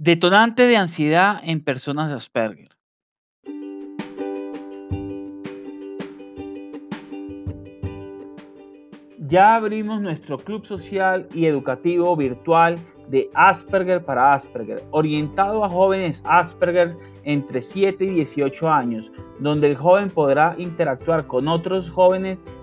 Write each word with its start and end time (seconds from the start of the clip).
Detonante 0.00 0.68
de 0.68 0.76
ansiedad 0.76 1.40
en 1.42 1.60
personas 1.60 2.08
de 2.08 2.14
Asperger. 2.14 2.68
Ya 9.18 9.56
abrimos 9.56 10.00
nuestro 10.00 10.38
club 10.38 10.64
social 10.64 11.26
y 11.34 11.46
educativo 11.46 12.14
virtual 12.14 12.78
de 13.08 13.28
Asperger 13.34 14.04
para 14.04 14.34
Asperger, 14.34 14.84
orientado 14.92 15.64
a 15.64 15.68
jóvenes 15.68 16.22
Asperger 16.26 16.96
entre 17.24 17.60
7 17.60 18.04
y 18.04 18.10
18 18.10 18.70
años, 18.70 19.10
donde 19.40 19.66
el 19.66 19.76
joven 19.76 20.10
podrá 20.10 20.54
interactuar 20.58 21.26
con 21.26 21.48
otros 21.48 21.90
jóvenes 21.90 22.40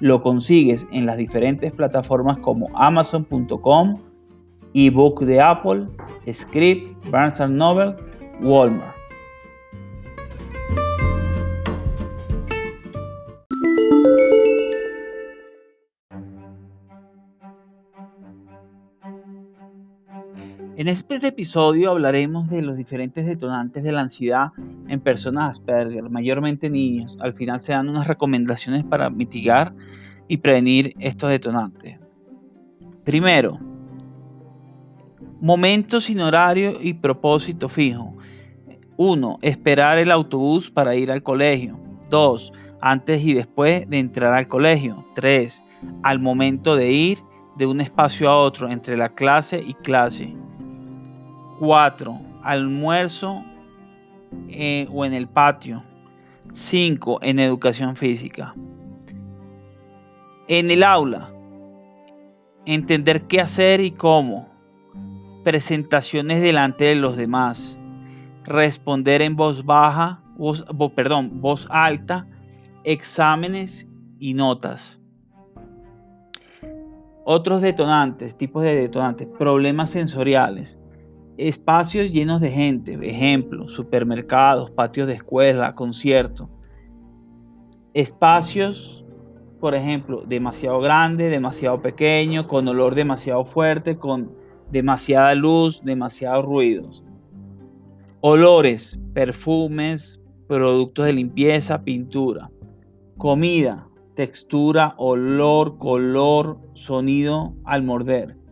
lo 0.00 0.22
consigues 0.22 0.86
en 0.92 1.06
las 1.06 1.16
diferentes 1.16 1.72
plataformas 1.72 2.38
como 2.38 2.68
amazon.com, 2.74 3.98
ebook 4.74 5.22
de 5.24 5.40
Apple, 5.40 5.86
Script, 6.32 7.10
Barnes 7.10 7.40
Noble, 7.48 7.94
Walmart. 8.42 8.95
En 20.78 20.88
este 20.88 21.16
episodio 21.26 21.92
hablaremos 21.92 22.50
de 22.50 22.60
los 22.60 22.76
diferentes 22.76 23.24
detonantes 23.24 23.82
de 23.82 23.92
la 23.92 24.02
ansiedad 24.02 24.48
en 24.88 25.00
personas 25.00 25.52
Asperger, 25.52 26.10
mayormente 26.10 26.68
niños. 26.68 27.16
Al 27.20 27.32
final 27.32 27.62
se 27.62 27.72
dan 27.72 27.88
unas 27.88 28.06
recomendaciones 28.06 28.84
para 28.84 29.08
mitigar 29.08 29.72
y 30.28 30.36
prevenir 30.36 30.94
estos 30.98 31.30
detonantes. 31.30 31.98
Primero, 33.04 33.58
momentos 35.40 36.04
sin 36.04 36.20
horario 36.20 36.74
y 36.78 36.92
propósito 36.92 37.70
fijo. 37.70 38.14
1. 38.98 39.38
Esperar 39.40 39.96
el 39.96 40.10
autobús 40.10 40.70
para 40.70 40.94
ir 40.94 41.10
al 41.10 41.22
colegio. 41.22 41.80
2. 42.10 42.52
Antes 42.82 43.24
y 43.24 43.32
después 43.32 43.88
de 43.88 43.98
entrar 43.98 44.34
al 44.34 44.46
colegio. 44.46 45.06
3. 45.14 45.64
Al 46.02 46.18
momento 46.18 46.76
de 46.76 46.92
ir 46.92 47.18
de 47.56 47.64
un 47.64 47.80
espacio 47.80 48.28
a 48.28 48.38
otro 48.38 48.70
entre 48.70 48.98
la 48.98 49.08
clase 49.08 49.64
y 49.66 49.72
clase. 49.72 50.36
4. 51.58 52.20
Almuerzo 52.42 53.44
eh, 54.48 54.86
o 54.92 55.04
en 55.04 55.14
el 55.14 55.28
patio. 55.28 55.82
5. 56.52 57.20
En 57.22 57.38
educación 57.38 57.96
física. 57.96 58.54
En 60.48 60.70
el 60.70 60.82
aula. 60.82 61.30
Entender 62.64 63.22
qué 63.22 63.40
hacer 63.40 63.80
y 63.80 63.90
cómo. 63.90 64.48
Presentaciones 65.44 66.40
delante 66.40 66.84
de 66.84 66.96
los 66.96 67.16
demás. 67.16 67.78
Responder 68.44 69.22
en 69.22 69.34
voz 69.36 69.64
baja, 69.64 70.20
voz, 70.36 70.64
perdón, 70.94 71.40
voz 71.40 71.66
alta. 71.70 72.26
Exámenes 72.84 73.88
y 74.18 74.34
notas. 74.34 75.00
Otros 77.24 77.60
detonantes, 77.60 78.36
tipos 78.36 78.62
de 78.62 78.76
detonantes, 78.76 79.26
problemas 79.36 79.90
sensoriales 79.90 80.78
Espacios 81.38 82.12
llenos 82.12 82.40
de 82.40 82.50
gente, 82.50 82.98
ejemplo, 83.02 83.68
supermercados, 83.68 84.70
patios 84.70 85.06
de 85.06 85.14
escuela, 85.14 85.74
conciertos. 85.74 86.48
Espacios, 87.92 89.04
por 89.60 89.74
ejemplo, 89.74 90.22
demasiado 90.26 90.80
grande, 90.80 91.28
demasiado 91.28 91.82
pequeño, 91.82 92.48
con 92.48 92.66
olor 92.68 92.94
demasiado 92.94 93.44
fuerte, 93.44 93.98
con 93.98 94.32
demasiada 94.70 95.34
luz, 95.34 95.82
demasiados 95.84 96.42
ruidos. 96.46 97.04
Olores, 98.22 98.98
perfumes, 99.12 100.18
productos 100.48 101.04
de 101.04 101.12
limpieza, 101.12 101.84
pintura. 101.84 102.50
Comida, 103.18 103.86
textura, 104.14 104.94
olor, 104.96 105.76
color, 105.76 106.58
sonido 106.72 107.54
al 107.64 107.82
morder 107.82 108.45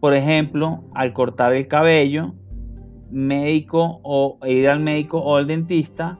por 0.00 0.14
ejemplo, 0.14 0.82
al 0.94 1.12
cortar 1.12 1.52
el 1.52 1.68
cabello, 1.68 2.34
médico 3.10 4.00
o 4.02 4.38
ir 4.46 4.68
al 4.68 4.80
médico 4.80 5.18
o 5.18 5.36
al 5.36 5.46
dentista 5.46 6.18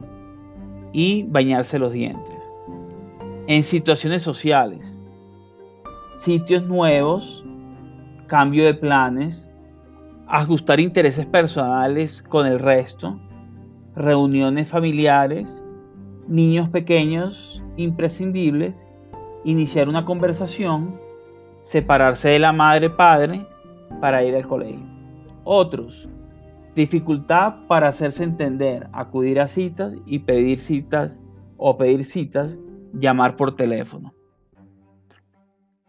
y 0.93 1.25
bañarse 1.25 1.79
los 1.79 1.93
dientes. 1.93 2.37
En 3.47 3.63
situaciones 3.63 4.23
sociales, 4.23 4.99
sitios 6.15 6.65
nuevos, 6.65 7.45
cambio 8.27 8.65
de 8.65 8.75
planes, 8.75 9.53
ajustar 10.27 10.79
intereses 10.79 11.27
personales 11.27 12.23
con 12.23 12.47
el 12.47 12.59
resto, 12.59 13.19
reuniones 13.97 14.69
familiares, 14.69 15.65
niños 16.29 16.69
pequeños 16.69 17.63
imprescindibles, 17.77 18.89
iniciar 19.45 19.89
una 19.89 20.05
conversación, 20.05 21.01
separarse 21.63 22.29
de 22.29 22.39
la 22.39 22.53
madre-padre, 22.53 23.47
para 24.01 24.23
ir 24.23 24.37
al 24.37 24.47
colegio. 24.47 24.87
Otros, 25.45 26.09
dificultad 26.75 27.67
para 27.67 27.89
hacerse 27.89 28.25
entender, 28.25 28.89
acudir 28.93 29.41
a 29.41 29.49
citas 29.49 29.95
y 30.07 30.21
pedir 30.21 30.59
citas 30.59 31.21
o 31.57 31.77
pedir 31.77 32.05
citas, 32.05 32.57
llamar 32.93 33.37
por 33.37 33.55
teléfono. 33.57 34.15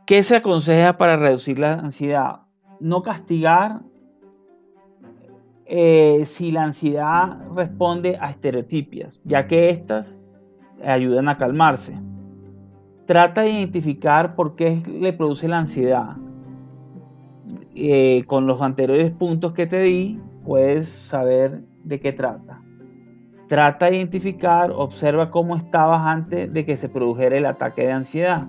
¿Qué 0.06 0.24
se 0.24 0.36
aconseja 0.36 0.98
para 0.98 1.16
reducir 1.16 1.60
la 1.60 1.74
ansiedad? 1.74 2.42
No 2.80 3.02
castigar 3.02 3.82
eh, 5.66 6.24
si 6.26 6.52
la 6.52 6.64
ansiedad 6.64 7.38
responde 7.56 8.18
a 8.20 8.30
estereotipias, 8.30 9.22
ya 9.24 9.48
que 9.48 9.70
éstas 9.70 10.20
ayudan 10.84 11.30
a 11.30 11.38
calmarse. 11.38 11.98
Trata 13.06 13.42
de 13.42 13.52
identificar 13.52 14.36
por 14.36 14.56
qué 14.56 14.84
le 14.86 15.14
produce 15.14 15.48
la 15.48 15.60
ansiedad 15.60 16.18
eh, 17.76 18.24
con 18.28 18.48
los 18.48 18.62
anteriores 18.62 19.12
puntos 19.12 19.54
que 19.54 19.68
te 19.68 19.80
di, 19.80 20.20
puedes 20.46 20.88
saber 20.88 21.64
de 21.84 22.00
qué 22.00 22.12
trata. 22.12 22.62
Trata 23.48 23.90
de 23.90 23.98
identificar, 23.98 24.72
observa 24.72 25.30
cómo 25.30 25.56
estabas 25.56 26.02
antes 26.06 26.52
de 26.54 26.66
que 26.66 26.78
se 26.78 26.90
produjera 26.90 27.38
el 27.38 27.46
ataque 27.46 27.84
de 27.84 27.92
ansiedad. 27.92 28.48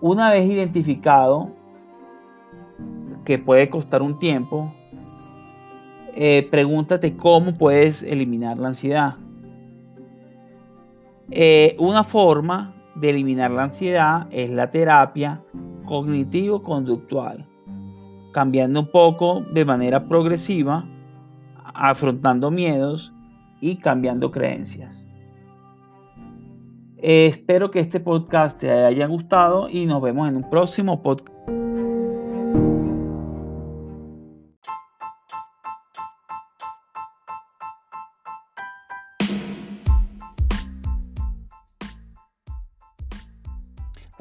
Una 0.00 0.30
vez 0.30 0.48
identificado, 0.48 1.50
que 3.24 3.38
puede 3.38 3.68
costar 3.68 4.00
un 4.00 4.18
tiempo, 4.18 4.72
eh, 6.14 6.48
pregúntate 6.50 7.14
cómo 7.14 7.52
puedes 7.58 8.02
eliminar 8.02 8.56
la 8.56 8.68
ansiedad. 8.68 9.16
Eh, 11.30 11.76
una 11.78 12.04
forma 12.04 12.74
de 12.94 13.10
eliminar 13.10 13.50
la 13.50 13.64
ansiedad 13.64 14.26
es 14.30 14.48
la 14.50 14.70
terapia 14.70 15.42
cognitivo-conductual, 15.84 17.46
cambiando 18.32 18.80
un 18.80 18.90
poco 18.90 19.42
de 19.52 19.64
manera 19.64 20.06
progresiva, 20.08 20.84
afrontando 21.74 22.50
miedos 22.50 23.12
y 23.60 23.76
cambiando 23.76 24.30
creencias. 24.30 25.06
Eh, 27.00 27.26
espero 27.26 27.70
que 27.70 27.78
este 27.78 28.00
podcast 28.00 28.60
te 28.60 28.70
haya 28.70 29.06
gustado 29.06 29.68
y 29.68 29.86
nos 29.86 30.02
vemos 30.02 30.28
en 30.28 30.36
un 30.36 30.50
próximo 30.50 31.02
podcast. 31.02 31.37